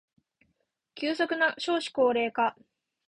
[0.95, 2.55] 急速な少子高齢化